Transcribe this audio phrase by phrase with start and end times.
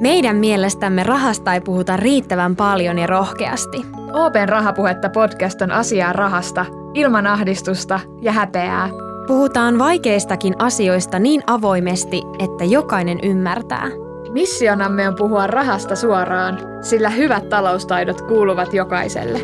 [0.00, 3.86] Meidän mielestämme rahasta ei puhuta riittävän paljon ja rohkeasti.
[4.12, 8.88] Open Rahapuhetta podcast on asiaa rahasta, ilman ahdistusta ja häpeää.
[9.26, 13.88] Puhutaan vaikeistakin asioista niin avoimesti, että jokainen ymmärtää.
[14.32, 19.40] Missionamme on puhua rahasta suoraan, sillä hyvät taloustaidot kuuluvat jokaiselle.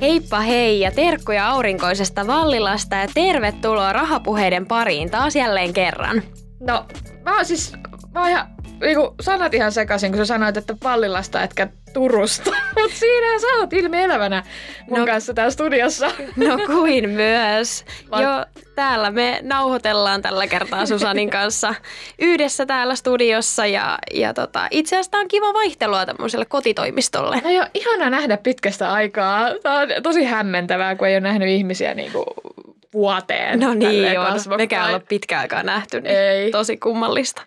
[0.00, 6.22] Heippa hei ja terkkuja aurinkoisesta Vallilasta ja tervetuloa rahapuheiden pariin taas jälleen kerran.
[6.66, 6.86] No,
[7.24, 7.72] mä oon siis,
[8.14, 8.46] mä oon ihan,
[8.80, 12.50] niinku, sanat ihan sekaisin, kun sä sanoit, että Vallilasta etkä Turusta.
[12.80, 14.42] Mutta siinä sä oot ilmi-elävänä
[14.90, 16.06] mun no, kanssa täällä studiossa.
[16.36, 17.84] No kuin myös.
[18.10, 18.28] Va- Jo
[18.74, 21.74] täällä me nauhoitellaan tällä kertaa Susanin kanssa
[22.18, 23.66] yhdessä täällä studiossa.
[23.66, 27.40] Ja, ja tota, itse asiassa on kiva vaihtelua tämmöiselle kotitoimistolle.
[27.44, 29.48] No joo, ihana nähdä pitkästä aikaa.
[29.62, 32.24] Tämä on tosi hämmentävää, kun ei ole nähnyt ihmisiä niinku
[32.94, 33.60] vuoteen.
[33.60, 34.26] No niin, joo.
[34.56, 36.50] Mekään olla pitkään aikaa nähty, niin ei.
[36.50, 37.42] tosi kummallista.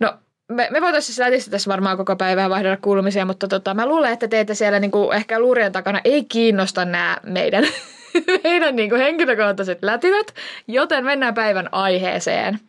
[0.00, 0.14] No
[0.48, 4.12] me, me voitaisiin siis lätistä tässä varmaan koko päivää vaihdella kuulumisia, mutta tota, mä luulen,
[4.12, 7.64] että teitä siellä niinku ehkä luurien takana ei kiinnosta nämä meidän,
[8.44, 10.34] meidän niinku henkilökohtaiset lätinät,
[10.68, 12.60] joten mennään päivän aiheeseen.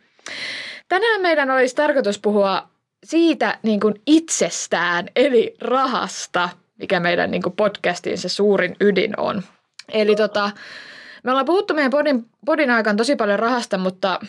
[0.88, 2.68] Tänään meidän olisi tarkoitus puhua
[3.04, 6.48] siitä niin kuin itsestään, eli rahasta,
[6.78, 9.42] mikä meidän niin kuin podcastin se suurin ydin on.
[9.92, 10.50] Eli tota,
[11.24, 14.20] me ollaan puhuttu meidän podin, podin aikaan tosi paljon rahasta, mutta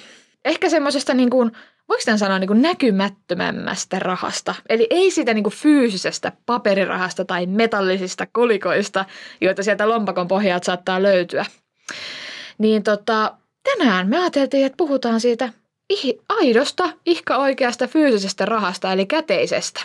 [0.46, 1.52] ehkä semmoisesta niin kuin
[1.90, 4.56] voiko tämän sanoa niin kuin näkymättömämmästä rahasta?
[4.70, 9.06] Eli ei siitä niin kuin fyysisestä paperirahasta tai metallisista kolikoista,
[9.42, 11.46] joita sieltä lompakon pohjalta saattaa löytyä.
[12.58, 15.54] Niin tota, tänään me ajateltiin, että puhutaan siitä
[16.30, 19.82] aidosta, ihka oikeasta fyysisestä rahasta, eli käteisestä.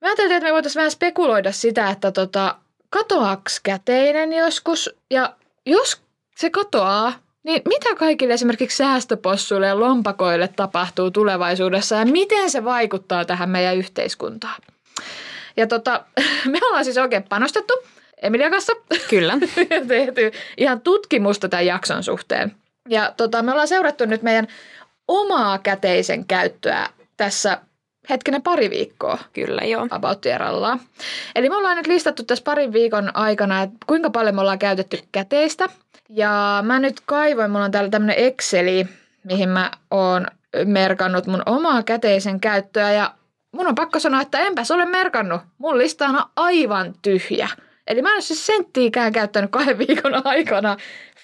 [0.00, 2.56] Me ajateltiin, että me voitaisiin vähän spekuloida sitä, että tota,
[2.90, 6.02] katoaks käteinen joskus, ja jos
[6.36, 13.24] se katoaa, niin mitä kaikille esimerkiksi säästöpossuille ja lompakoille tapahtuu tulevaisuudessa ja miten se vaikuttaa
[13.24, 14.62] tähän meidän yhteiskuntaan?
[15.56, 16.04] Ja tota,
[16.52, 17.74] me ollaan siis oikein panostettu
[18.22, 18.72] Emilia kanssa.
[19.10, 19.32] Kyllä.
[19.70, 22.56] ja tehty ihan tutkimusta tämän jakson suhteen.
[22.88, 24.48] Ja tota, me ollaan seurattu nyt meidän
[25.08, 27.58] omaa käteisen käyttöä tässä
[28.10, 29.18] hetkinen pari viikkoa.
[29.32, 29.86] Kyllä, joo.
[29.90, 30.26] About
[31.34, 34.98] Eli me ollaan nyt listattu tässä parin viikon aikana, että kuinka paljon me ollaan käytetty
[35.12, 35.68] käteistä–
[36.10, 38.86] ja mä nyt kaivoin, mulla on täällä tämmönen Exceli,
[39.24, 40.26] mihin mä oon
[40.64, 43.14] merkannut mun omaa käteisen käyttöä ja
[43.52, 45.40] mun on pakko sanoa, että enpäs ole merkannut.
[45.58, 47.48] Mun lista on aivan tyhjä.
[47.86, 50.76] Eli mä en ole siis senttiikään käyttänyt kahden viikon aikana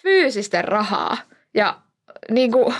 [0.03, 1.17] fyysistä rahaa.
[1.55, 1.77] Ja
[2.31, 2.75] niin kuin,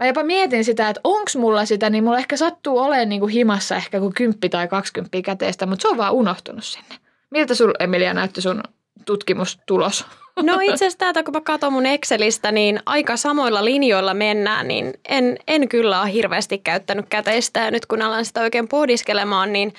[0.00, 3.32] mä jopa mietin sitä, että onks mulla sitä, niin mulla ehkä sattuu olemaan niin kuin
[3.32, 6.94] himassa ehkä kuin kymppi tai kaksikymppiä käteistä, mutta se on vaan unohtunut sinne.
[7.30, 8.62] Miltä sul, Emilia, näytti sun
[9.06, 10.04] tutkimustulos?
[10.42, 14.94] No itse asiassa täältä, kun mä katson mun Excelistä, niin aika samoilla linjoilla mennään, niin
[15.08, 17.60] en, en kyllä ole hirveästi käyttänyt käteistä.
[17.60, 19.74] Ja nyt kun alan sitä oikein pohdiskelemaan, niin,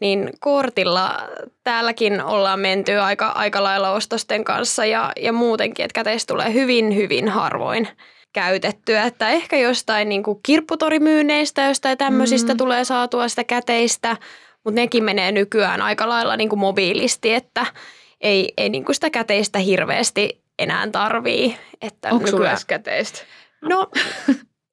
[0.00, 1.28] niin kortilla
[1.64, 6.96] täälläkin ollaan menty aika, aika lailla ostosten kanssa ja, ja muutenkin, että käteistä tulee hyvin,
[6.96, 7.88] hyvin harvoin
[8.40, 9.02] käytettyä.
[9.02, 12.58] Että ehkä jostain niin kuin kirpputorimyynneistä, jostain tämmöisistä mm.
[12.58, 14.16] tulee saatua sitä käteistä,
[14.64, 17.66] mutta nekin menee nykyään aika lailla niin kuin mobiilisti, että–
[18.20, 21.56] ei, ei niin kuin sitä käteistä hirveästi enää tarvii.
[21.80, 23.18] Että Onko sulla käteistä?
[23.62, 23.90] No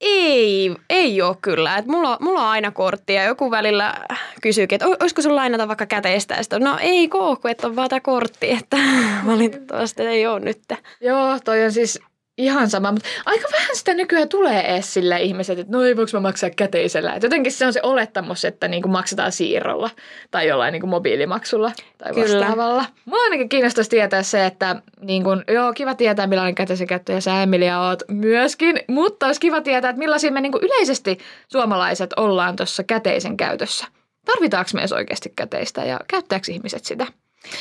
[0.01, 1.77] ei, ei ole kyllä.
[1.77, 3.95] Et mulla, mulla on aina kortti ja joku välillä
[4.41, 6.35] kysyykin, että olisiko sulla lainata vaikka käteistä.
[6.51, 8.77] Ja no ei kooku, että on vaan tämä kortti, että
[9.25, 10.61] valitettavasti ei ole nyt.
[11.01, 11.99] Joo, toi on siis
[12.37, 16.09] Ihan sama, mutta aika vähän sitä nykyään tulee edes sille ihmiset, että no ei voiko
[16.13, 17.13] mä maksaa käteisellä.
[17.13, 19.89] Et jotenkin se on se olettamus, että niinku maksetaan siirrolla
[20.31, 22.39] tai jollain niinku mobiilimaksulla tai Kyllä.
[22.39, 22.85] vastaavalla.
[23.05, 27.43] Mua ainakin kiinnostaisi tietää se, että niinku, joo, kiva tietää millainen käteisen käyttö ja sä
[27.43, 31.17] Emilia oot myöskin, mutta olisi kiva tietää, että millaisia me niinku yleisesti
[31.47, 33.85] suomalaiset ollaan tuossa käteisen käytössä.
[34.25, 37.07] Tarvitaanko me edes oikeasti käteistä ja käyttääkö ihmiset sitä?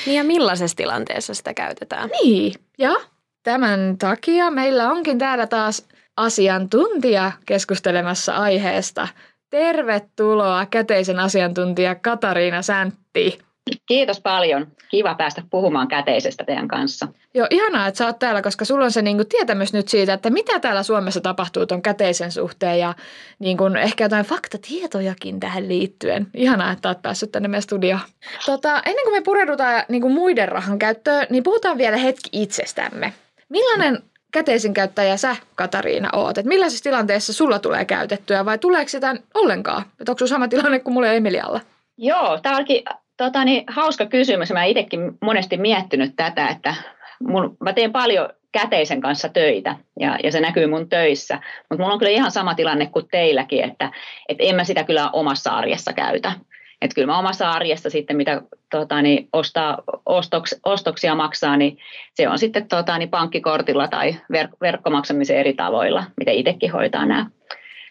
[0.06, 2.10] Niin ja millaisessa tilanteessa sitä käytetään?
[2.22, 2.94] Niin, ja
[3.42, 9.08] Tämän takia meillä onkin täällä taas asiantuntija keskustelemassa aiheesta.
[9.50, 13.38] Tervetuloa käteisen asiantuntija Katariina Säntti.
[13.86, 14.66] Kiitos paljon.
[14.90, 17.08] Kiva päästä puhumaan käteisestä teidän kanssa.
[17.34, 20.12] Joo, ihanaa, että sä oot täällä, koska sulla on se niin kuin, tietämys nyt siitä,
[20.12, 22.94] että mitä täällä Suomessa tapahtuu tuon käteisen suhteen ja
[23.38, 26.26] niin kuin, ehkä jotain faktatietojakin tähän liittyen.
[26.34, 28.00] Ihanaa, että oot päässyt tänne meidän studioon.
[28.46, 33.12] Tota, ennen kuin me pureudutaan niin kuin muiden rahan käyttöön, niin puhutaan vielä hetki itsestämme.
[33.52, 34.02] Millainen
[34.32, 36.38] käteisen käyttäjä sä, Katariina, oot?
[36.38, 39.82] Et millaisessa tilanteessa sulla tulee käytettyä vai tuleeko sitä ollenkaan?
[40.00, 41.60] Et onko sama tilanne kuin mulle Emilialla?
[41.98, 42.82] Joo, tämä onkin
[43.16, 44.52] tota, niin, hauska kysymys.
[44.52, 46.74] Mä itsekin monesti miettinyt tätä, että
[47.20, 51.34] mun, mä teen paljon käteisen kanssa töitä ja, ja se näkyy mun töissä.
[51.34, 53.90] Mutta mulla on kyllä ihan sama tilanne kuin teilläkin, että
[54.28, 56.32] et en mä sitä kyllä omassa arjessa käytä.
[56.82, 61.78] Että kyllä mä omassa arjessa sitten, mitä tota, niin ostaa, ostoks, ostoksia maksaa, niin
[62.14, 67.26] se on sitten tota, niin pankkikortilla tai ver- verkkomaksamisen eri tavoilla, miten itsekin hoitaa nämä,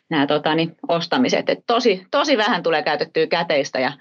[0.10, 1.50] nämä tota, niin ostamiset.
[1.50, 3.92] Et tosi, tosi vähän tulee käytettyä käteistä ja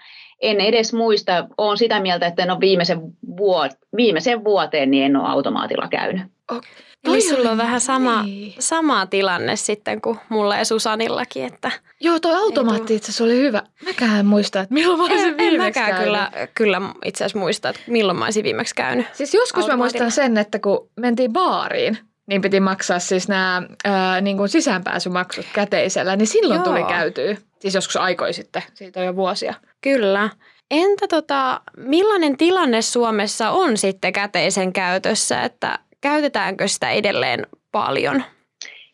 [0.40, 3.00] en edes muista, olen sitä mieltä, että en ole viimeisen,
[3.36, 6.22] vuot, viimeisen vuoteen niin en ole automaatilla käynyt.
[6.50, 6.70] Okay.
[7.04, 8.54] Eli sulla on vähän sama, niin.
[8.58, 11.44] sama tilanne sitten kuin mulla ja Susanillakin.
[11.44, 11.70] Että
[12.00, 13.62] Joo, toi automaatti itse asiassa oli hyvä.
[13.84, 16.04] Mäkään en muista, että milloin mä olisin viimeksi en mäkään käynyt.
[16.04, 19.06] kyllä, kyllä itse asiassa muista, että milloin mä olisin viimeksi käynyt.
[19.12, 24.20] Siis joskus mä muistan sen, että kun mentiin baariin, niin piti maksaa siis nämä ää,
[24.20, 26.64] niin kuin sisäänpääsymaksut käteisellä, niin silloin Joo.
[26.64, 27.36] tuli käytyä.
[27.60, 29.54] Siis joskus aikoi sitten, siitä on jo vuosia.
[29.80, 30.30] Kyllä.
[30.70, 38.24] Entä tota, millainen tilanne Suomessa on sitten käteisen käytössä, että käytetäänkö sitä edelleen paljon?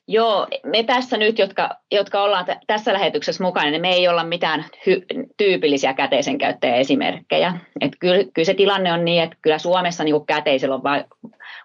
[0.09, 4.25] Joo, me tässä nyt, jotka, jotka ollaan t- tässä lähetyksessä mukana, niin me ei olla
[4.25, 7.55] mitään hy- tyypillisiä käteisen käyttäjäesimerkkejä.
[7.81, 11.05] Et kyllä, kyllä se tilanne on niin, että kyllä Suomessa niin käteisellä on va-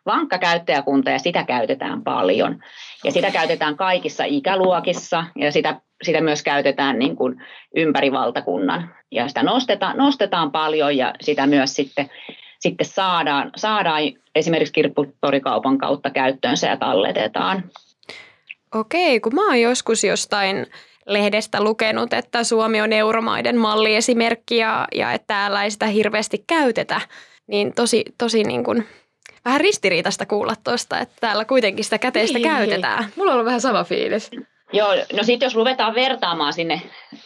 [0.05, 2.59] vankka käyttäjäkunta ja sitä käytetään paljon.
[3.03, 7.43] Ja sitä käytetään kaikissa ikäluokissa ja sitä, sitä myös käytetään niin kuin
[7.75, 8.95] ympäri valtakunnan.
[9.11, 12.09] Ja sitä nostetaan, nostetaan paljon ja sitä myös sitten
[12.59, 14.01] sitten saadaan, saadaan
[14.35, 17.63] esimerkiksi kirpputorikaupan kautta käyttöönsä ja talletetaan.
[18.75, 20.68] Okei, kun mä oon joskus jostain
[21.06, 27.01] lehdestä lukenut, että Suomi on euromaiden malliesimerkki ja, ja että täällä ei sitä hirveästi käytetä,
[27.47, 28.88] niin tosi, tosi niin kuin,
[29.45, 32.50] vähän ristiriitaista kuulla tuosta, että täällä kuitenkin sitä käteistä niin.
[32.50, 33.06] käytetään.
[33.15, 34.31] Mulla on ollut vähän sama fiilis.
[34.74, 36.81] Joo, no sitten jos ruvetaan vertaamaan sinne,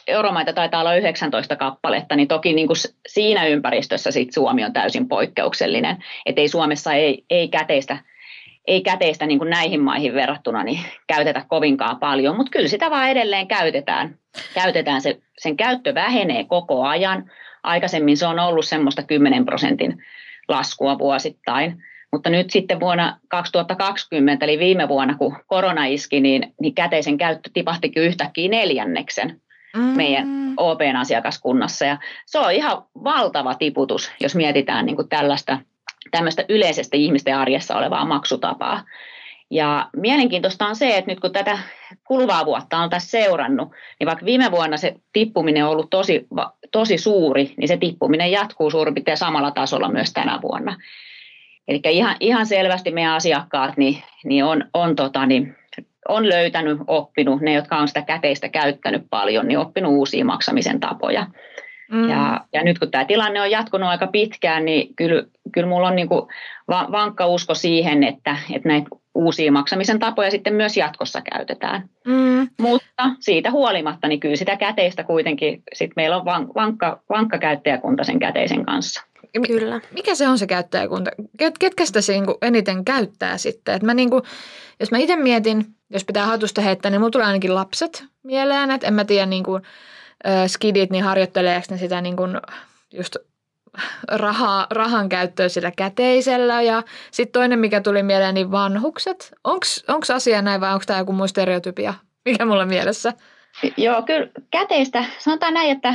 [0.07, 2.77] euromaita taitaa olla 19 kappaletta, niin toki niin kuin
[3.07, 6.03] siinä ympäristössä sit Suomi on täysin poikkeuksellinen.
[6.25, 7.98] Että ei Suomessa ei, ei käteistä,
[8.67, 13.09] ei käteistä niin kuin näihin maihin verrattuna niin käytetä kovinkaan paljon, mutta kyllä sitä vaan
[13.09, 14.17] edelleen käytetään.
[14.53, 17.31] käytetään se, sen käyttö vähenee koko ajan.
[17.63, 20.03] Aikaisemmin se on ollut semmoista 10 prosentin
[20.47, 21.83] laskua vuosittain.
[22.12, 27.50] Mutta nyt sitten vuonna 2020, eli viime vuonna, kun korona iski, niin, niin käteisen käyttö
[27.53, 29.41] tipahtikin yhtäkkiä neljänneksen
[29.75, 29.81] mm.
[29.81, 30.27] meidän
[30.57, 31.85] OPn asiakaskunnassa.
[31.85, 35.57] Ja se on ihan valtava tiputus, jos mietitään niin kuin tällaista
[36.11, 38.83] tämmöistä yleisestä ihmisten arjessa olevaa maksutapaa.
[39.51, 41.57] Ja mielenkiintoista on se, että nyt kun tätä
[42.03, 46.27] kuluvaa vuotta on tässä seurannut, niin vaikka viime vuonna se tippuminen on ollut tosi,
[46.71, 50.77] tosi suuri, niin se tippuminen jatkuu suurin piirtein samalla tasolla myös tänä vuonna.
[51.67, 55.55] Eli ihan, ihan selvästi meidän asiakkaat niin, niin on, on, tota, niin,
[56.07, 61.27] on löytänyt, oppinut, ne jotka on sitä käteistä käyttänyt paljon, niin oppinut uusia maksamisen tapoja.
[61.91, 62.09] Mm.
[62.09, 65.95] Ja, ja nyt kun tämä tilanne on jatkunut aika pitkään, niin kyllä, kyllä minulla on
[65.95, 66.27] niin kuin
[66.67, 71.89] vankka usko siihen, että, että näitä uusia maksamisen tapoja sitten myös jatkossa käytetään.
[72.07, 72.47] Mm.
[72.61, 78.19] Mutta siitä huolimatta, niin kyllä sitä käteistä kuitenkin, sit meillä on vankka, vankka käyttäjäkunta sen
[78.19, 79.03] käteisen kanssa.
[79.47, 79.81] Kyllä.
[79.93, 81.11] Mikä se on se käyttäjäkunta?
[81.38, 83.75] Ket, ketkä sitä niinku eniten käyttää sitten?
[83.75, 84.21] Et mä niinku,
[84.79, 88.71] jos mä itse mietin, jos pitää hatusta heittää, niin mulla tulee ainakin lapset mieleen.
[88.71, 89.25] Että en mä tiedä,
[90.47, 92.23] skidit, niin harjoitteleeko ne sitä niinku,
[92.94, 93.15] just
[94.12, 96.62] rahaa, rahan käyttöä sillä käteisellä.
[96.62, 99.33] Ja sitten toinen, mikä tuli mieleen, niin vanhukset.
[99.44, 101.94] Onko asia näin vai onko tämä joku muu stereotypia?
[102.25, 103.13] Mikä mulla mielessä?
[103.77, 105.06] Joo, kyllä käteistä.
[105.17, 105.93] Sanotaan näin, että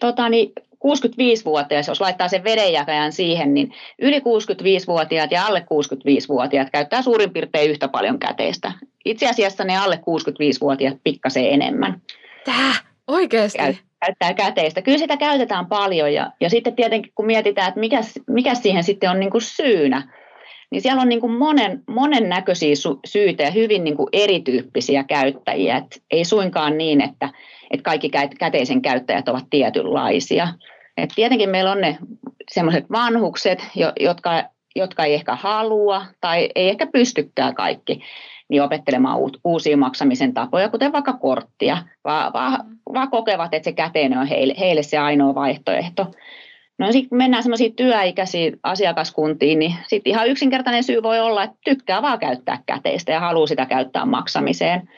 [0.00, 7.02] tota, niin 65-vuotias, jos laittaa sen vedenjakajan siihen, niin yli 65-vuotiaat ja alle 65-vuotiaat käyttää
[7.02, 8.72] suurin piirtein yhtä paljon käteistä.
[9.04, 12.02] Itse asiassa ne alle 65-vuotiaat pikkasen enemmän.
[12.44, 12.89] Tää?
[13.10, 13.58] Oikeasti?
[14.00, 14.82] Käyttää käteistä.
[14.82, 19.10] Kyllä sitä käytetään paljon ja, ja sitten tietenkin kun mietitään, että mikä, mikä siihen sitten
[19.10, 20.12] on niin kuin syynä,
[20.70, 22.74] niin siellä on niin kuin monen, monennäköisiä
[23.06, 25.76] syitä ja hyvin niin kuin erityyppisiä käyttäjiä.
[25.76, 27.28] Et ei suinkaan niin, että,
[27.70, 30.48] että kaikki käteisen käyttäjät ovat tietynlaisia.
[30.96, 31.98] Et tietenkin meillä on ne
[32.52, 33.66] sellaiset vanhukset,
[34.00, 34.44] jotka,
[34.76, 38.00] jotka ei ehkä halua tai ei ehkä pystykään kaikki
[38.48, 44.18] niin opettelemaan uusia maksamisen tapoja, kuten vaikka korttia, vaan, vaan, vaan kokevat, että se käteinen
[44.18, 46.06] on heille, heille se ainoa vaihtoehto.
[46.78, 51.56] No sitten kun mennään semmoisiin työikäisiin asiakaskuntiin, niin sitten ihan yksinkertainen syy voi olla, että
[51.64, 54.88] tykkää vaan käyttää käteistä ja haluaa sitä käyttää maksamiseen.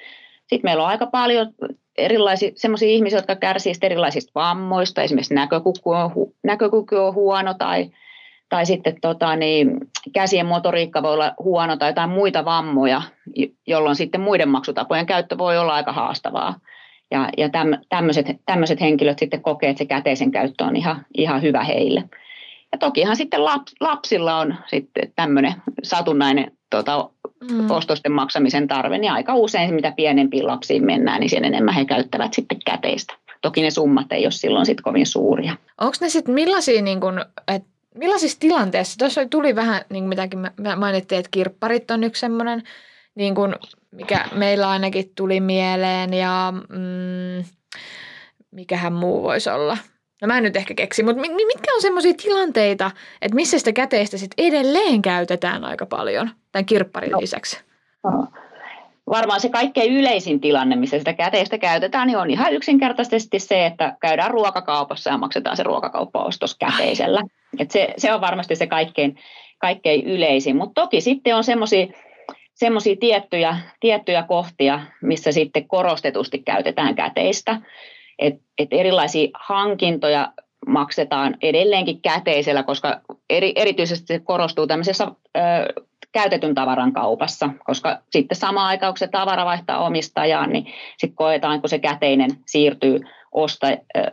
[0.47, 1.55] Sitten meillä on aika paljon
[1.99, 7.91] erilaisia semmoisia ihmisiä, jotka kärsivät erilaisista vammoista, esimerkiksi näkökyky on, hu, näkökyky on huono tai,
[8.53, 9.81] tai sitten tota, niin,
[10.13, 13.03] käsien motoriikka voi olla huono tai jotain muita vammoja,
[13.67, 16.55] jolloin sitten muiden maksutapojen käyttö voi olla aika haastavaa.
[17.11, 17.49] Ja, ja
[18.47, 22.05] tämmöiset, henkilöt sitten kokee, että se käteisen käyttö on ihan, ihan hyvä heille.
[22.73, 27.11] Ja tokihan sitten laps, lapsilla on sitten tämmöinen satunnainen tota,
[27.51, 27.71] mm.
[27.71, 32.35] ostosten maksamisen tarve, niin aika usein mitä pienempiin lapsiin mennään, niin sen enemmän he käyttävät
[32.35, 33.15] sitten käteistä.
[33.43, 35.57] Toki ne summat ei ole silloin sitten kovin suuria.
[35.81, 37.65] Onko ne sitten millaisia, niin kun, et,
[37.95, 40.39] millaisissa tilanteissa, tuossa tuli vähän, niin mitäkin
[40.77, 42.63] mainittiin, että kirpparit on yksi semmoinen,
[43.15, 43.57] niin kun,
[43.91, 47.45] mikä meillä ainakin tuli mieleen ja mm,
[48.51, 49.79] mikähän muu voisi olla.
[50.23, 52.91] No mä en nyt ehkä keksi, mutta mitkä on semmoisia tilanteita,
[53.23, 57.21] että missä sitä käteistä sitten edelleen käytetään aika paljon tämän kirpparin no.
[57.21, 57.61] lisäksi?
[58.05, 58.29] No.
[59.13, 63.97] Varmaan se kaikkein yleisin tilanne, missä sitä käteistä käytetään, niin on ihan yksinkertaisesti se, että
[64.01, 67.23] käydään ruokakaupassa ja maksetaan se ruokakauppaostos käteisellä.
[67.59, 69.17] Et se, se on varmasti se kaikkein,
[69.59, 71.87] kaikkein yleisin, mutta toki sitten on semmoisia
[72.55, 77.61] semmoisia tiettyjä, tiettyjä kohtia, missä sitten korostetusti käytetään käteistä
[78.23, 80.33] että et erilaisia hankintoja
[80.67, 83.01] maksetaan edelleenkin käteisellä, koska
[83.31, 85.41] eri, erityisesti se korostuu tämmöisessä ö,
[86.13, 90.67] käytetyn tavaran kaupassa, koska sitten samaan aikaan, kun se tavara vaihtaa omistajaan, niin
[90.99, 93.01] sitten koetaan, kun se käteinen siirtyy
[93.33, 93.67] osta,
[93.97, 94.13] ö,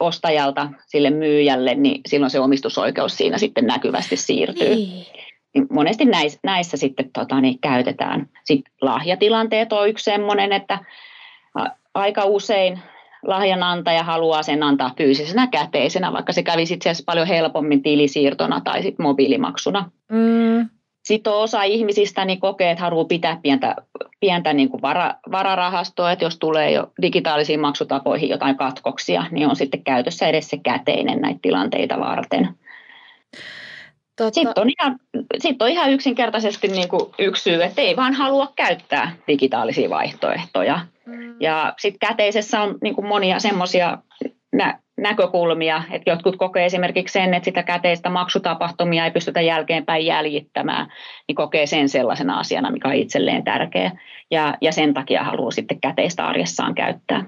[0.00, 4.74] ostajalta sille myyjälle, niin silloin se omistusoikeus siinä sitten näkyvästi siirtyy.
[4.74, 5.06] Niin.
[5.54, 8.28] niin monesti näissä, näissä sitten tota, niin käytetään.
[8.44, 10.78] Sitten lahjatilanteet on yksi sellainen, että
[11.94, 12.80] aika usein
[13.26, 18.82] lahjanantaja haluaa sen antaa fyysisenä käteisenä, vaikka se kävisi itse asiassa paljon helpommin tilisiirtona tai
[18.82, 19.90] sit mobiilimaksuna.
[20.08, 20.68] Mm.
[21.10, 23.76] Sitten osa ihmisistä niin kokee, että haluaa pitää pientä,
[24.20, 29.56] pientä niin kuin vara, vararahastoa, että jos tulee jo digitaalisiin maksutapoihin jotain katkoksia, niin on
[29.56, 32.48] sitten käytössä edes se käteinen näitä tilanteita varten.
[34.16, 34.34] Totta.
[34.34, 34.98] Sitten, on ihan,
[35.38, 40.80] sitten on ihan yksinkertaisesti niin kuin yksi syy, että ei vaan halua käyttää digitaalisia vaihtoehtoja.
[41.06, 41.34] Mm.
[41.40, 43.98] Ja sitten käteisessä on niin kuin monia semmoisia
[44.52, 50.92] nä- näkökulmia, että jotkut kokee esimerkiksi sen, että sitä käteistä maksutapahtumia ei pystytä jälkeenpäin jäljittämään,
[51.28, 53.90] niin kokee sen sellaisena asiana, mikä on itselleen tärkeä
[54.30, 57.24] ja, ja sen takia haluaa sitten käteistä arjessaan käyttää.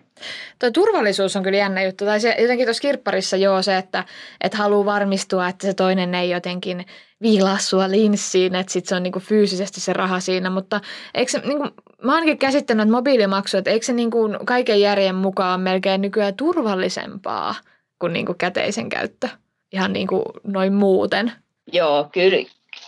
[0.59, 4.05] Tuo turvallisuus on kyllä jännä juttu, tai se, jotenkin tuossa kirpparissa joo se, että,
[4.41, 6.87] että haluaa varmistua, että se toinen ei jotenkin
[7.23, 10.81] viilaa sua linssiin, että sit se on niinku fyysisesti se raha siinä, mutta
[11.15, 11.69] eikö se, niinku,
[12.03, 17.55] mä ainakin käsittänyt, että mobiilimaksu, että eikö se niinku kaiken järjen mukaan melkein nykyään turvallisempaa
[17.99, 19.29] kuin niinku käteisen käyttö,
[19.73, 21.33] ihan niinku noin muuten?
[21.73, 22.37] Joo, kyllä,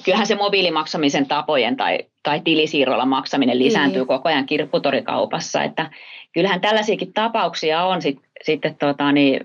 [0.04, 4.08] kyllähän se mobiilimaksamisen tapojen tai, tai tilisiirrolla maksaminen lisääntyy niin.
[4.08, 5.90] koko ajan kirpputorikaupassa, että
[6.32, 9.40] kyllähän tällaisiakin tapauksia on sit, sitten tota, niin,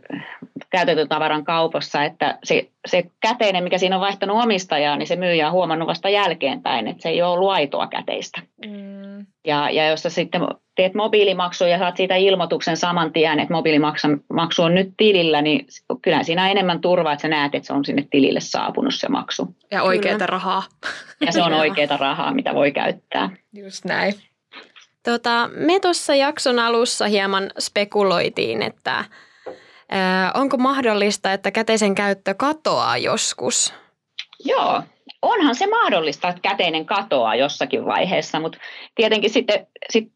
[0.69, 5.47] käytetyn tavaran kaupassa, että se, se käteinen, mikä siinä on vaihtanut omistajaa, niin se myyjä
[5.47, 8.41] on huomannut vasta jälkeenpäin, että se ei ole ollut aitoa käteistä.
[8.65, 9.25] Mm.
[9.47, 10.41] Ja, ja jos sä sitten
[10.75, 15.65] teet mobiilimaksuja ja saat siitä ilmoituksen saman tien, että mobiilimaksu on nyt tilillä, niin
[16.01, 19.09] kyllä siinä on enemmän turvaa, että sä näet, että se on sinne tilille saapunut se
[19.09, 19.55] maksu.
[19.71, 20.63] Ja oikeaa rahaa.
[21.21, 23.29] Ja se on oikeaa rahaa, mitä voi käyttää.
[23.53, 24.13] Just näin.
[25.09, 29.05] Tota, me tuossa jakson alussa hieman spekuloitiin, että
[29.89, 33.73] ää, onko mahdollista, että käteisen käyttö katoaa joskus?
[34.45, 34.81] Joo,
[35.21, 38.57] onhan se mahdollista, että käteinen katoaa jossakin vaiheessa, mutta
[38.95, 40.11] tietenkin sitten sit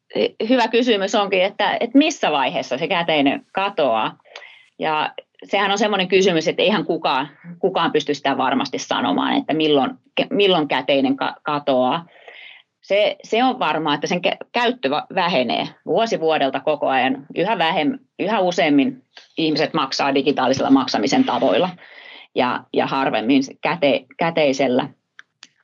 [0.49, 4.17] hyvä kysymys onkin, että, että missä vaiheessa se käteinen katoaa.
[4.79, 9.91] Ja sehän on semmoinen kysymys, että eihän kukaan, kukaan pysty sitä varmasti sanomaan, että milloin,
[10.29, 12.05] milloin käteinen katoaa
[12.83, 14.21] se, se on varmaa, että sen
[14.51, 17.25] käyttö vähenee vuosi vuodelta koko ajan.
[17.35, 19.03] Yhä, vähem, yhä useammin
[19.37, 21.69] ihmiset maksaa digitaalisilla maksamisen tavoilla
[22.35, 24.89] ja, ja harvemmin käte, käteisellä.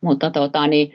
[0.02, 0.94] Mutta tota, niin,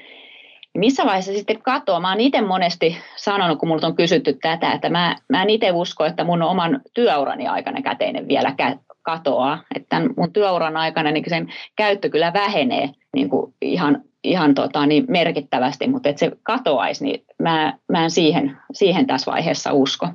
[0.75, 2.01] missä vaiheessa sitten katoaa?
[2.01, 5.73] Mä oon itse monesti sanonut, kun multa on kysytty tätä, että mä, mä en itse
[5.73, 8.55] usko, että mun oman työurani aikana käteinen vielä
[9.03, 9.63] katoaa.
[9.75, 15.05] Että mun työuran aikana niin sen käyttö kyllä vähenee niin kuin ihan ihan tota, niin
[15.09, 20.09] merkittävästi, mutta että se katoaisi, niin mä, mä en siihen, siihen tässä vaiheessa usko.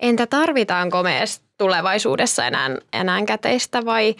[0.00, 1.24] Entä tarvitaanko me
[1.58, 4.14] tulevaisuudessa enää, enää käteistä vai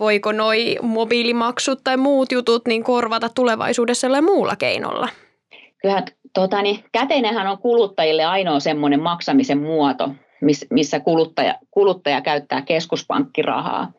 [0.00, 5.08] voiko noi mobiilimaksut tai muut jutut niin korvata tulevaisuudessa jollain muulla keinolla?
[5.82, 10.10] Kyllä tota, niin, käteinenhän on kuluttajille ainoa semmoinen maksamisen muoto,
[10.70, 13.92] missä kuluttaja, kuluttaja käyttää keskuspankkirahaa.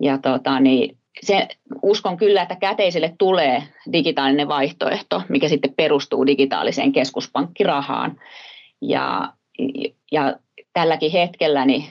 [0.00, 1.48] Ja tota, niin, se,
[1.82, 8.20] uskon kyllä, että käteisille tulee digitaalinen vaihtoehto, mikä sitten perustuu digitaaliseen keskuspankkirahaan.
[8.80, 9.32] Ja,
[10.12, 10.36] ja
[10.72, 11.84] tälläkin hetkellä niin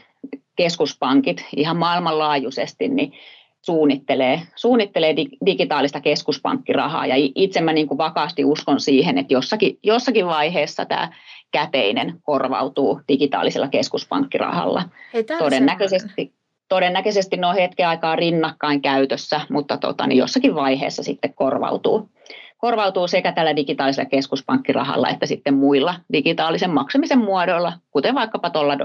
[0.55, 3.13] keskuspankit ihan maailmanlaajuisesti niin
[3.61, 7.05] suunnittelee, suunnittelee digitaalista keskuspankkirahaa.
[7.05, 11.09] Ja itse mä niin kuin vakaasti uskon siihen, että jossakin, jossakin vaiheessa tämä
[11.51, 14.83] käteinen korvautuu digitaalisella keskuspankkirahalla.
[15.13, 16.33] Hei, Todennäköisesti,
[16.71, 22.09] todennäköisesti ne on hetken aikaa rinnakkain käytössä, mutta tota, niin jossakin vaiheessa sitten korvautuu,
[22.57, 28.77] korvautuu sekä tällä digitaalisella keskuspankkirahalla että sitten muilla digitaalisen maksamisen muodoilla, kuten vaikkapa tuolla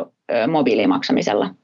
[0.49, 1.55] mobiilimaksamisella.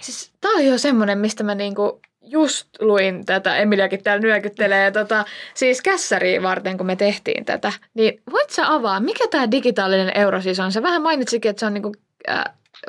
[0.00, 5.24] Siis tämä on jo semmoinen, mistä mä niinku just luin tätä, Emiliakin täällä nyökyttelee, tota,
[5.54, 7.72] siis kässäriä varten, kun me tehtiin tätä.
[7.94, 10.72] Niin voit sä avaa, mikä tämä digitaalinen euro siis on?
[10.72, 11.92] Se vähän mainitsikin, että se on niinku,
[12.30, 12.44] äh,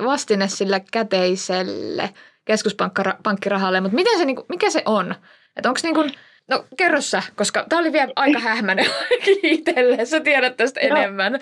[0.05, 2.09] vastine sille käteiselle
[2.45, 5.15] keskuspankkirahalle, mutta miten se, niinku, mikä se on?
[5.55, 6.03] Että onko niinku,
[6.47, 8.85] No kerro sä, koska tämä oli vielä aika hähmäinen
[9.43, 10.05] itselle.
[10.05, 10.95] Sä tiedät tästä no.
[10.95, 11.39] enemmän.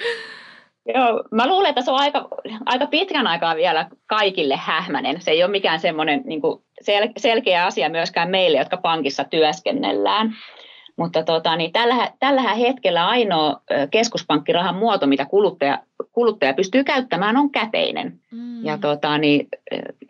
[0.85, 2.27] Joo, mä luulen, että se on aika,
[2.65, 5.21] aika pitkän aikaa vielä kaikille hähmäinen.
[5.21, 6.41] Se ei ole mikään semmoinen niin
[6.81, 10.35] sel, selkeä asia myöskään meille, jotka pankissa työskennellään.
[11.01, 15.79] Mutta tota, niin tällä, tällä hetkellä ainoa keskuspankkirahan muoto, mitä kuluttaja,
[16.11, 18.19] kuluttaja pystyy käyttämään, on käteinen.
[18.31, 18.65] Mm.
[18.65, 19.47] Ja, tota, niin,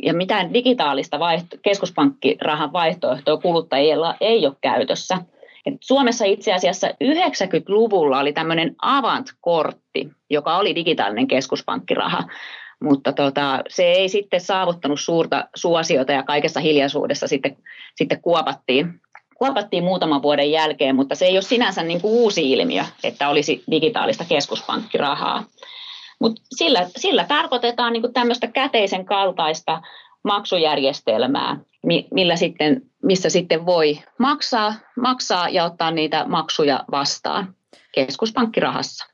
[0.04, 5.18] ja mitään digitaalista vaihto, keskuspankkirahan vaihtoehtoa kuluttajilla ei ole käytössä.
[5.66, 12.24] Et Suomessa itse asiassa 90-luvulla oli tämmöinen Avant-kortti, joka oli digitaalinen keskuspankkiraha,
[12.84, 17.58] mutta tota, se ei sitten saavuttanut suurta suosiota ja kaikessa hiljaisuudessa sitten,
[17.96, 19.02] sitten kuopattiin,
[19.42, 23.64] kuopattiin muutaman vuoden jälkeen, mutta se ei ole sinänsä niin kuin uusi ilmiö, että olisi
[23.72, 25.44] digitaalista keskuspankkirahaa.
[26.20, 29.82] Mutta sillä, sillä tarkoitetaan niin kuin tämmöistä käteisen kaltaista
[30.24, 31.58] maksujärjestelmää,
[32.12, 37.56] millä sitten, missä sitten voi maksaa, maksaa ja ottaa niitä maksuja vastaan
[37.92, 39.06] keskuspankkirahassa.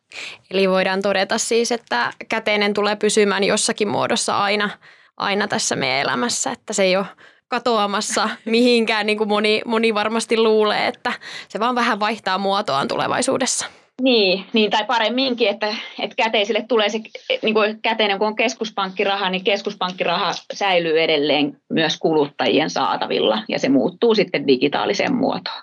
[0.52, 4.70] Eli voidaan todeta siis, että käteinen tulee pysymään jossakin muodossa aina,
[5.18, 7.06] aina tässä meidän elämässä, että se ei ole
[7.48, 11.14] katoamassa mihinkään, niin kuin moni, moni varmasti luulee, että
[11.50, 13.66] se vaan vähän vaihtaa muotoaan tulevaisuudessa.
[14.02, 17.00] Niin, niin tai paremminkin, että, että käteisille tulee se
[17.42, 23.70] niin kuin käteinen, kun on keskuspankkiraha, niin keskuspankkiraha säilyy edelleen myös kuluttajien saatavilla ja se
[23.70, 25.62] muuttuu sitten digitaaliseen muotoon.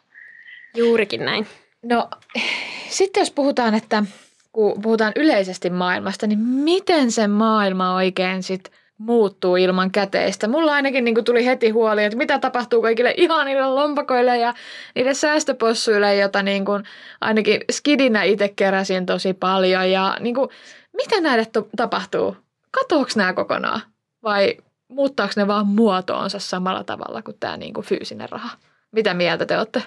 [0.77, 1.47] Juurikin näin.
[1.83, 2.09] No
[2.89, 4.05] sitten jos puhutaan, että
[4.53, 10.49] kun puhutaan yleisesti maailmasta, niin miten se maailma oikein sitten muuttuu ilman käteistä.
[10.49, 14.55] Mulla ainakin niin tuli heti huoli, että mitä tapahtuu kaikille ihanille lompakoille ja
[14.95, 16.85] niille säästöpossuille, jota niin kuin
[17.21, 19.91] ainakin skidinä itse keräsin tosi paljon.
[19.91, 20.49] Ja niin kuin,
[20.97, 22.37] mitä näille to- tapahtuu?
[22.71, 23.81] Katoako nämä kokonaan
[24.23, 24.57] vai
[24.89, 28.51] muuttaako ne vaan muotoonsa samalla tavalla kuin tämä niin kuin fyysinen raha?
[28.93, 29.83] Mitä mieltä te olette?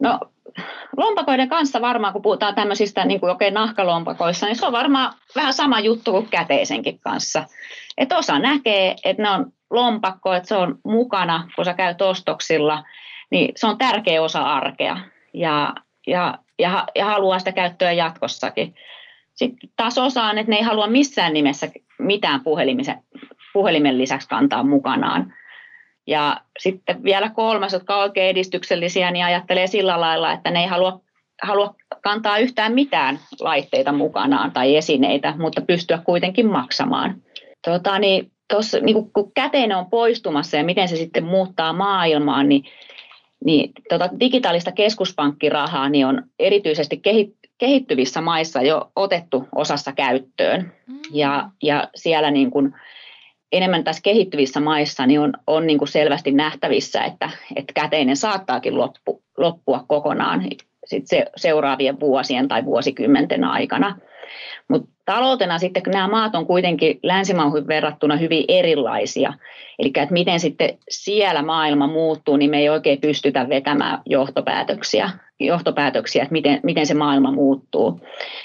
[0.00, 0.20] No
[0.96, 5.52] lompakoiden kanssa varmaan, kun puhutaan tämmöisistä niin kuin oikein nahkalompakoissa, niin se on varmaan vähän
[5.52, 7.44] sama juttu kuin käteisenkin kanssa.
[7.98, 12.84] Että osa näkee, että ne on lompakko, että se on mukana, kun sä käyt ostoksilla,
[13.30, 14.96] niin se on tärkeä osa arkea
[15.34, 15.74] ja,
[16.06, 18.74] ja, ja, ja haluaa sitä käyttöä jatkossakin.
[19.34, 22.40] Sitten taas osaan, että ne ei halua missään nimessä mitään
[23.52, 25.34] puhelimen lisäksi kantaa mukanaan.
[26.06, 30.66] Ja sitten vielä kolmas, jotka on oikein edistyksellisiä, niin ajattelee sillä lailla, että ne ei
[30.66, 31.00] halua,
[31.42, 37.22] halua kantaa yhtään mitään laitteita mukanaan tai esineitä, mutta pystyä kuitenkin maksamaan.
[37.64, 42.64] Tota, niin tossa, niin kun käteinen on poistumassa ja miten se sitten muuttaa maailmaa, niin,
[43.44, 47.00] niin tota, digitaalista keskuspankkirahaa niin on erityisesti
[47.58, 50.72] kehittyvissä maissa jo otettu osassa käyttöön.
[50.86, 50.98] Mm.
[51.12, 52.74] Ja, ja siellä niin kun,
[53.52, 58.78] enemmän tässä kehittyvissä maissa niin on, on niin kuin selvästi nähtävissä, että, että käteinen saattaakin
[58.78, 60.42] loppu, loppua kokonaan
[60.84, 63.98] sit se, seuraavien vuosien tai vuosikymmenten aikana.
[64.68, 69.32] Mutta taloutena sitten, nämä maat on kuitenkin länsimaahan verrattuna hyvin erilaisia,
[69.78, 76.22] eli että miten sitten siellä maailma muuttuu, niin me ei oikein pystytä vetämään johtopäätöksiä, johtopäätöksiä
[76.22, 78.00] että miten, miten se maailma muuttuu.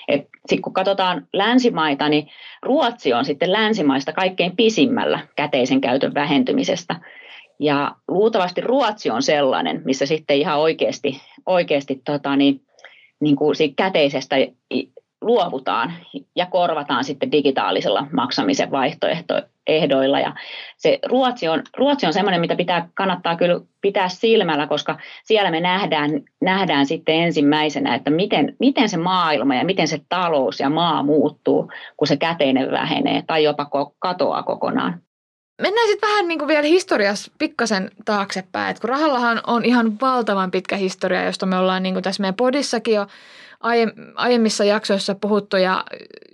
[0.09, 2.29] Sitten kun katsotaan länsimaita, niin
[2.61, 6.95] Ruotsi on sitten länsimaista kaikkein pisimmällä käteisen käytön vähentymisestä.
[7.59, 12.61] Ja luultavasti Ruotsi on sellainen, missä sitten ihan oikeasti, oikeasti tota niin,
[13.19, 14.35] niin kuin siitä käteisestä
[15.21, 15.93] luovutaan
[16.35, 18.71] ja korvataan sitten digitaalisella maksamisen
[19.67, 20.19] vaihtoehdoilla.
[20.19, 20.33] Ja
[20.77, 25.59] se Ruotsi on, Ruotsi on semmoinen, mitä pitää, kannattaa kyllä pitää silmällä, koska siellä me
[25.59, 31.03] nähdään, nähdään sitten ensimmäisenä, että miten, miten se maailma ja miten se talous ja maa
[31.03, 33.67] muuttuu, kun se käteinen vähenee tai jopa
[33.99, 35.01] katoaa kokonaan.
[35.61, 40.51] Mennään sitten vähän niin kuin vielä historiassa pikkasen taaksepäin, että kun rahallahan on ihan valtavan
[40.51, 43.07] pitkä historia, josta me ollaan niin kuin tässä meidän podissakin jo
[44.15, 45.83] aiemmissa jaksoissa puhuttu ja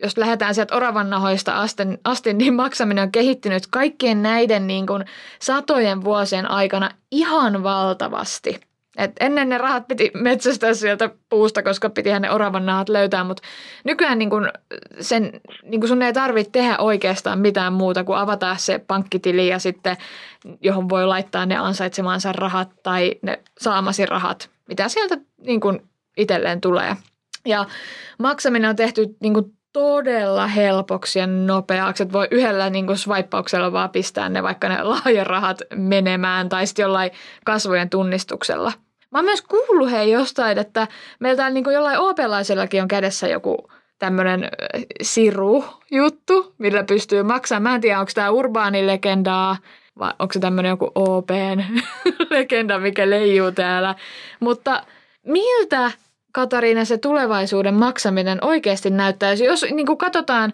[0.04, 5.06] jos lähdetään sieltä oravan nahoista asti, asti, niin maksaminen on kehittynyt kaikkien näiden niin kuin
[5.40, 8.60] satojen vuosien aikana ihan valtavasti.
[8.98, 13.44] Et ennen ne rahat piti metsästää sieltä puusta, koska piti ne oravan nahat löytää, mutta
[13.84, 14.50] nykyään niin kun
[15.00, 19.60] sen, niin kun sun ei tarvitse tehdä oikeastaan mitään muuta kuin avata se pankkitili ja
[19.60, 19.98] sitten,
[20.62, 26.62] johon voi laittaa ne ansaitsemansa rahat tai ne saamasi rahat, mitä sieltä niin kun itselleen
[26.62, 26.96] tulee.
[27.46, 27.66] Ja
[28.20, 33.72] maksaminen on tehty niin kuin todella helpoksi ja nopeaksi, että voi yhdellä niin kuin swipauksella
[33.72, 37.12] vaan pistää ne vaikka ne laajarahat menemään tai sitten jollain
[37.46, 38.72] kasvojen tunnistuksella.
[39.12, 40.88] Mä oon myös kuullut hei jostain, että
[41.20, 44.50] meiltä niin kuin jollain OP-laisellakin on kädessä joku tämmöinen
[45.02, 47.64] siru-juttu, millä pystyy maksamaan.
[47.64, 49.58] Mä en tiedä, onko tämä urbaanilegendaa
[50.00, 53.96] vai onko se tämmöinen joku OP-legenda, mikä leijuu täällä.
[54.40, 54.84] Mutta
[55.26, 55.92] miltä
[56.32, 60.54] Katariina se tulevaisuuden maksaminen oikeasti näyttäisi, jos niin kuin katsotaan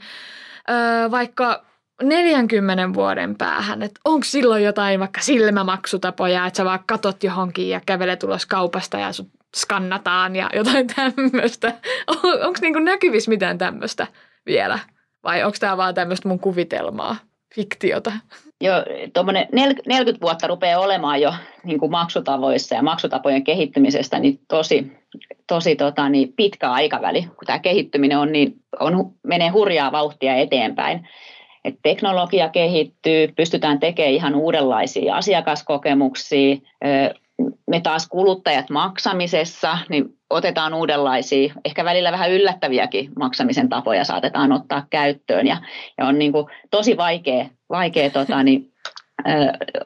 [0.70, 1.66] öö, vaikka
[2.04, 7.82] 40 vuoden päähän, että onko silloin jotain vaikka silmämaksutapoja, että sä vaan katot johonkin ja
[7.86, 11.74] kävelet ulos kaupasta ja sut skannataan ja jotain tämmöistä.
[12.08, 14.08] On, onko niin näkyvissä mitään tämmöistä
[14.46, 14.80] vielä
[15.24, 17.16] vai onko tämä vaan tämmöistä mun kuvitelmaa,
[17.56, 18.12] fiktiota?
[18.62, 18.74] Jo
[19.14, 19.48] tuommoinen
[19.86, 24.92] 40 vuotta rupeaa olemaan jo niin kuin maksutavoissa ja maksutapojen kehittymisestä niin tosi,
[25.48, 31.08] tosi tota, niin pitkä aikaväli, kun tämä kehittyminen on, niin on, menee hurjaa vauhtia eteenpäin.
[31.66, 36.56] Et teknologia kehittyy, pystytään tekemään ihan uudenlaisia asiakaskokemuksia.
[37.68, 44.86] Me taas kuluttajat maksamisessa, niin otetaan uudenlaisia, ehkä välillä vähän yllättäviäkin maksamisen tapoja saatetaan ottaa
[44.90, 45.48] käyttöön.
[45.48, 45.58] Ja,
[45.98, 48.72] ja on niin kuin tosi vaikea vaikea tota, niin,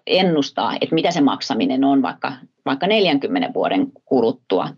[0.08, 2.34] ennustaa, että mitä se maksaminen on vaikka,
[2.66, 4.70] vaikka 40 vuoden kuluttua.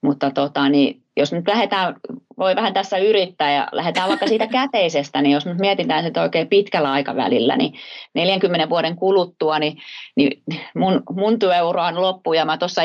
[0.00, 1.94] Mutta tota, niin, jos nyt lähdetään,
[2.38, 6.48] voi vähän tässä yrittää ja lähdetään vaikka siitä käteisestä, niin jos nyt mietitään sitä oikein
[6.48, 7.74] pitkällä aikavälillä, niin
[8.14, 9.76] 40 vuoden kuluttua, niin,
[10.16, 10.42] niin
[10.74, 12.82] mun, mun työura on loppu ja mä tuossa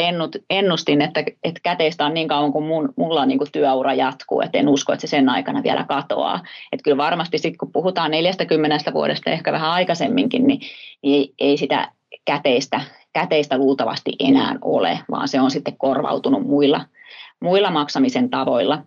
[0.49, 4.57] ennustin, että, että käteistä on niin kauan kuin mun, mulla niin kuin työura jatkuu, että
[4.57, 6.39] en usko, että se sen aikana vielä katoaa.
[6.71, 10.59] Että kyllä varmasti sitten kun puhutaan 40 vuodesta ehkä vähän aikaisemminkin, niin,
[11.01, 11.91] niin ei, ei sitä
[12.25, 12.81] käteistä,
[13.13, 16.85] käteistä luultavasti enää ole, vaan se on sitten korvautunut muilla,
[17.43, 18.84] muilla maksamisen tavoilla.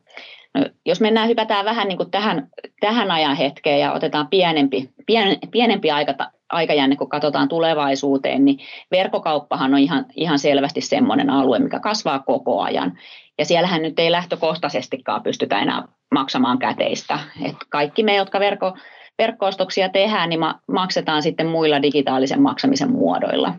[0.55, 2.49] No, jos mennään, hypätään vähän niin kuin tähän,
[2.81, 6.15] tähän ajan hetkeen ja otetaan pienempi, pien, pienempi aika,
[6.49, 8.59] aikajänne, kun katsotaan tulevaisuuteen, niin
[8.91, 12.99] verkkokauppahan on ihan, ihan selvästi semmoinen alue, mikä kasvaa koko ajan.
[13.39, 15.83] Ja siellähän nyt ei lähtökohtaisestikaan pystytä enää
[16.15, 17.19] maksamaan käteistä.
[17.45, 18.77] Et kaikki me, jotka verkko,
[19.19, 23.55] verkkoostoksia tehdään, niin ma- maksetaan sitten muilla digitaalisen maksamisen muodoilla,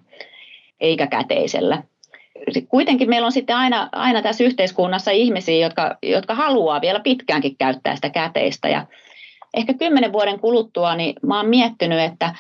[0.79, 1.83] eikä käteisellä
[2.69, 7.95] kuitenkin meillä on sitten aina, aina tässä yhteiskunnassa ihmisiä, jotka, jotka haluaa vielä pitkäänkin käyttää
[7.95, 8.69] sitä käteistä.
[8.69, 8.85] Ja
[9.53, 12.35] ehkä kymmenen vuoden kuluttua niin mä oon miettinyt, että,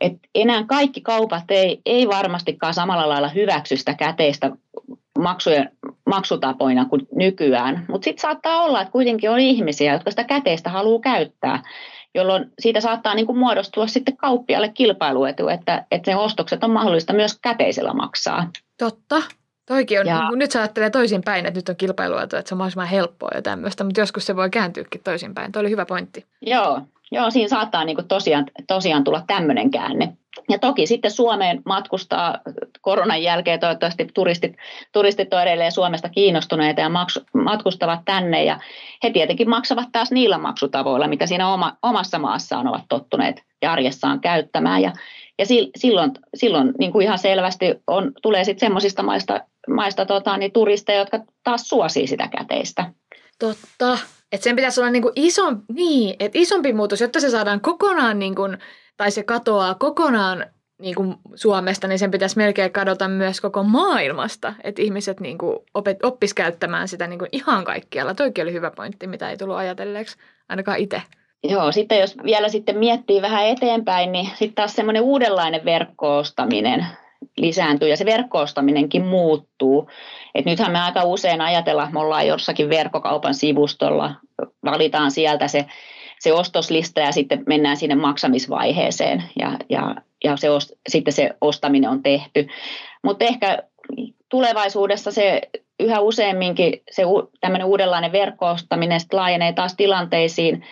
[0.00, 4.50] että enää kaikki kaupat ei, ei varmastikaan samalla lailla hyväksy sitä käteistä
[5.18, 5.70] maksujen,
[6.06, 7.84] maksutapoina kuin nykyään.
[7.88, 11.62] Mutta sitten saattaa olla, että kuitenkin on ihmisiä, jotka sitä käteistä haluaa käyttää,
[12.14, 17.12] jolloin siitä saattaa niin kuin muodostua sitten kauppialle kilpailuetu, että, että se ostokset on mahdollista
[17.12, 18.50] myös käteisellä maksaa.
[18.78, 19.22] Totta.
[19.66, 22.58] Toikin on, ja, niin nyt sä ajattelee toisinpäin, että nyt on kilpailuetu, että se on
[22.58, 25.52] mahdollisimman helppoa ja tämmöistä, mutta joskus se voi kääntyäkin toisinpäin.
[25.52, 26.26] Tuo oli hyvä pointti.
[26.42, 26.80] Joo,
[27.12, 30.16] joo siinä saattaa niin kuin tosiaan, tosiaan tulla tämmöinen käänne.
[30.48, 32.38] Ja toki sitten Suomeen matkustaa
[32.80, 34.56] koronan jälkeen toivottavasti turistit,
[34.92, 38.60] turistit on edelleen Suomesta kiinnostuneita ja maksu, matkustavat tänne ja
[39.02, 44.20] he tietenkin maksavat taas niillä maksutavoilla, mitä siinä oma, omassa maassaan ovat tottuneet ja arjessaan
[44.20, 44.82] käyttämään.
[44.82, 44.92] Ja
[45.38, 50.52] ja silloin, silloin niin kuin ihan selvästi on, tulee sitten semmoisista maista, maista tota, niin
[50.52, 52.92] turisteja, jotka taas suosii sitä käteistä.
[53.38, 53.98] Totta.
[54.32, 58.18] Että sen pitäisi olla niin kuin iso, niin, että isompi muutos, jotta se saadaan kokonaan,
[58.18, 58.58] niin kuin,
[58.96, 60.46] tai se katoaa kokonaan
[60.80, 65.58] niin kuin Suomesta, niin sen pitäisi melkein kadota myös koko maailmasta, että ihmiset niin kuin
[65.74, 68.14] opet, oppis käyttämään sitä niin kuin ihan kaikkialla.
[68.14, 70.16] Toikin oli hyvä pointti, mitä ei tullut ajatelleeksi,
[70.48, 71.02] ainakaan itse.
[71.42, 76.86] Joo, sitten jos vielä sitten miettii vähän eteenpäin, niin sitten taas semmoinen uudenlainen verkkoostaminen
[77.36, 79.90] lisääntyy ja se verkkoostaminenkin muuttuu.
[80.34, 84.14] Et nythän me aika usein ajatellaan, että me ollaan jossakin verkkokaupan sivustolla,
[84.64, 85.66] valitaan sieltä se,
[86.20, 91.90] se ostoslista ja sitten mennään sinne maksamisvaiheeseen ja, ja, ja se ost, sitten se ostaminen
[91.90, 92.48] on tehty.
[93.02, 93.62] Mutta ehkä
[94.28, 95.40] tulevaisuudessa se
[95.80, 97.02] yhä useamminkin se
[97.40, 100.64] tämmöinen uudenlainen verkkoostaminen laajenee taas tilanteisiin,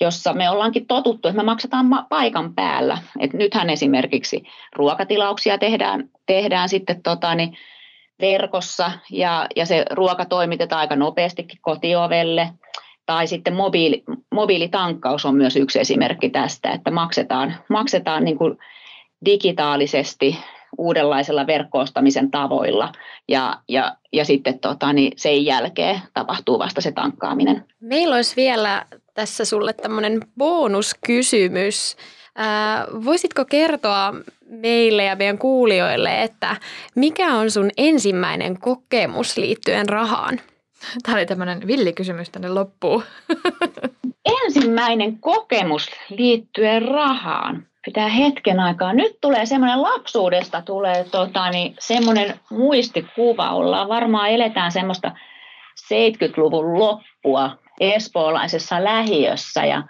[0.00, 2.98] jossa me ollaankin totuttu, että me maksetaan paikan päällä.
[3.20, 4.42] Et nythän esimerkiksi
[4.76, 7.56] ruokatilauksia tehdään, tehdään sitten tota, niin
[8.20, 12.50] verkossa ja, ja se ruoka toimitetaan aika nopeastikin kotiovelle.
[13.06, 18.58] Tai sitten mobiili, mobiilitankkaus on myös yksi esimerkki tästä, että maksetaan, maksetaan niin kuin
[19.24, 20.38] digitaalisesti
[20.78, 22.92] uudenlaisella verkkoostamisen tavoilla
[23.28, 27.64] ja, ja, ja sitten tota, niin sen jälkeen tapahtuu vasta se tankkaaminen.
[27.80, 31.96] Meillä olisi vielä tässä sulle tämmöinen bonuskysymys.
[32.36, 34.14] Ää, voisitko kertoa
[34.48, 36.56] meille ja meidän kuulijoille, että
[36.94, 40.40] mikä on sun ensimmäinen kokemus liittyen rahaan?
[41.02, 43.02] Tämä oli tämmöinen villikysymys tänne loppuun.
[44.44, 47.66] Ensimmäinen kokemus liittyen rahaan.
[47.84, 48.92] Pitää hetken aikaa.
[48.92, 53.50] Nyt tulee semmoinen lapsuudesta tulee tota, niin, semmoinen muistikuva.
[53.50, 55.12] Ollaan varmaan eletään semmoista
[55.94, 59.64] 70-luvun loppua espoolaisessa lähiössä.
[59.64, 59.82] Ja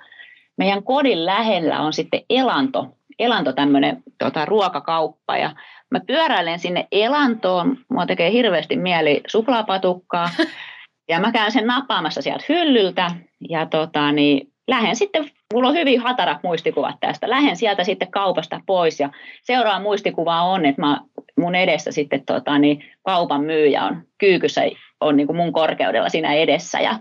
[0.57, 2.87] meidän kodin lähellä on sitten elanto,
[3.19, 5.37] elanto tämmöinen tota, ruokakauppa.
[5.37, 5.51] Ja
[5.91, 10.29] mä pyöräilen sinne elantoon, mua tekee hirveästi mieli suklaapatukkaa.
[11.09, 13.11] Ja mä käyn sen nappaamassa sieltä hyllyltä.
[13.49, 18.61] Ja tota, niin, lähden sitten, mulla on hyvin hatarat muistikuvat tästä, lähden sieltä sitten kaupasta
[18.67, 19.01] pois.
[19.01, 19.11] Ja
[19.43, 21.01] seuraava muistikuva on, että mä,
[21.39, 24.63] mun edessä sitten tota, niin, kaupan myyjä on kyykyssä,
[25.01, 26.81] on niin kuin mun korkeudella siinä edessä.
[26.81, 26.99] Ja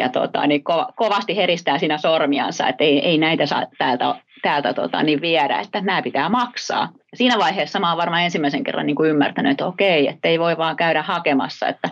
[0.00, 4.74] ja tota, niin ko- kovasti heristää siinä sormiansa, että ei, ei näitä saa täältä, täältä
[4.74, 6.92] tota, niin viedä, että nämä pitää maksaa.
[7.14, 10.56] Siinä vaiheessa mä oon varmaan ensimmäisen kerran niin kuin ymmärtänyt, että okei, että ei voi
[10.56, 11.88] vaan käydä hakemassa, että,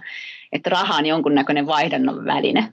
[0.52, 2.72] että raha on jonkunnäköinen vaihdannon väline.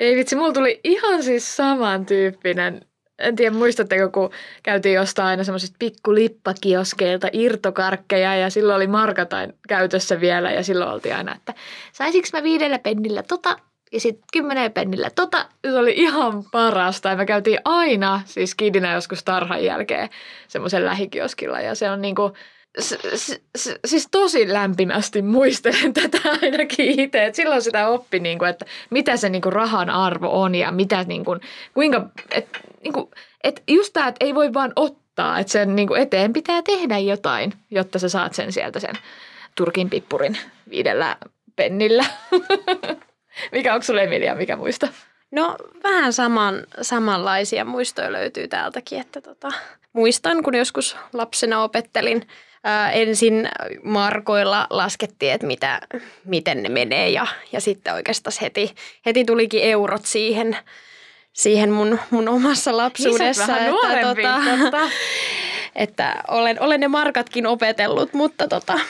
[0.00, 2.80] Ei vitsi, mulla tuli ihan siis samantyyppinen
[3.18, 4.30] en tiedä, muistatteko, kun
[4.62, 11.16] käytiin jostain aina semmoisista pikkulippakioskkeilta irtokarkkeja ja silloin oli markatain käytössä vielä ja silloin oltiin
[11.16, 11.54] aina, että
[11.92, 13.56] saisinko mä viidellä pennillä tota
[13.92, 15.10] ja sitten kymmenen pennillä.
[15.10, 17.08] Tota, se oli ihan parasta.
[17.08, 20.08] Ja me käytiin aina, siis kidinä joskus tarhan jälkeen,
[20.48, 21.60] semmoisen lähikioskilla.
[21.60, 22.32] Ja se on niinku,
[22.80, 27.24] s- s- s- siis tosi lämpimästi muistelen tätä ainakin itse.
[27.24, 31.36] Et silloin sitä oppi, niinku, että mitä se niinku rahan arvo on ja mitä, niinku,
[31.74, 32.48] kuinka, et,
[32.82, 33.10] niinku,
[33.44, 37.52] et just tämä, että ei voi vaan ottaa, että sen niinku eteen pitää tehdä jotain,
[37.70, 38.94] jotta sä saat sen sieltä sen
[39.54, 40.38] Turkin pippurin
[40.70, 41.16] viidellä
[41.56, 42.04] pennillä.
[43.52, 44.88] Mikä onko sulle Emilia, mikä muista?
[45.30, 49.52] No vähän saman, samanlaisia muistoja löytyy täältäkin, että tota,
[49.92, 52.28] muistan kun joskus lapsena opettelin
[52.64, 53.48] ää, ensin
[53.82, 55.80] markoilla laskettiin, että mitä,
[56.24, 58.74] miten ne menee ja, ja sitten oikeastaan heti,
[59.06, 60.56] heti tulikin eurot siihen,
[61.32, 63.46] siihen mun, mun omassa lapsuudessa.
[63.46, 64.22] vähän että, nuorempi,
[64.62, 64.90] totta.
[65.76, 68.80] että olen, olen ne markatkin opetellut, mutta tota,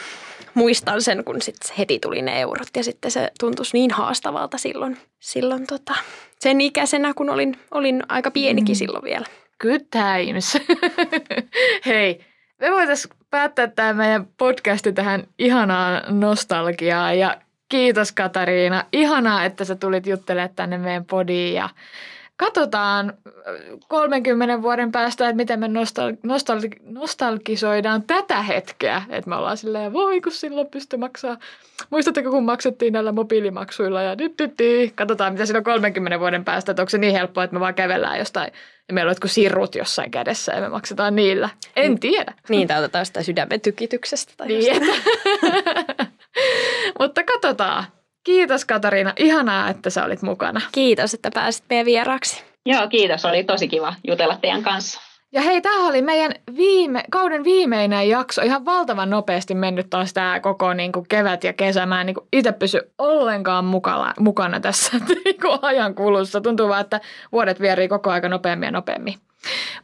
[0.56, 4.98] muistan sen, kun sit heti tuli ne eurot ja sitten se tuntuisi niin haastavalta silloin,
[5.20, 5.94] silloin tota,
[6.40, 8.78] sen ikäisenä, kun olin, olin aika pienikin mm.
[8.78, 9.26] silloin vielä.
[9.60, 10.58] Good times.
[11.86, 12.20] Hei,
[12.60, 17.36] me voitaisiin päättää tämä meidän podcasti tähän ihanaan nostalgiaan ja
[17.68, 18.84] kiitos Katariina.
[18.92, 21.68] Ihanaa, että sä tulit juttelemaan tänne meidän podiin ja
[22.36, 23.12] katsotaan
[23.88, 29.02] 30 vuoden päästä, että miten me nostal- nostal- nostalgisoidaan tätä hetkeä.
[29.08, 31.36] Että me ollaan silleen, voi kun silloin pysty maksaa.
[31.90, 34.92] Muistatteko, kun maksettiin näillä mobiilimaksuilla ja dit, dit.
[34.94, 36.72] Katsotaan, mitä siinä on 30 vuoden päästä.
[36.72, 38.52] Että onko se niin helppoa, että me vaan kävellään jostain
[38.88, 41.48] ja meillä on jotkut sirrut jossain kädessä ja me maksetaan niillä.
[41.76, 42.34] En tiedä.
[42.48, 44.32] Niin, tai otetaan sitä sydämen tykityksestä.
[44.36, 44.82] Tai niin.
[47.00, 47.84] Mutta katsotaan.
[48.26, 50.60] Kiitos Katariina, ihanaa, että sä olit mukana.
[50.72, 52.44] Kiitos, että pääsit meidän vieraaksi.
[52.66, 53.24] Joo, kiitos.
[53.24, 55.00] Oli tosi kiva jutella teidän kanssa.
[55.32, 58.42] Ja hei, tämä oli meidän viime, kauden viimeinen jakso.
[58.42, 61.86] Ihan valtavan nopeasti mennyt taas tämä koko niin kuin kevät ja kesä.
[61.86, 64.92] Mä en niin itse pysy ollenkaan mukana, mukana tässä
[65.24, 66.40] niin kuin ajan kulussa.
[66.40, 67.00] Tuntuu vaan, että
[67.32, 69.14] vuodet vierii koko aika nopeammin ja nopeammin.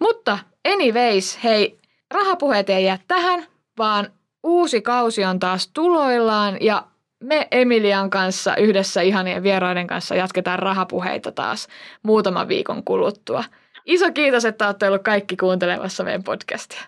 [0.00, 0.38] Mutta
[0.72, 1.78] anyways, hei,
[2.11, 3.46] rahapuheet ei jää tähän,
[3.78, 4.09] vaan
[4.42, 6.83] uusi kausi on taas tuloillaan ja
[7.22, 11.68] me Emilian kanssa yhdessä ihanien vieraiden kanssa jatketaan rahapuheita taas
[12.02, 13.44] muutaman viikon kuluttua.
[13.87, 16.80] Iso kiitos, että olette ollut kaikki kuuntelemassa meidän podcastia.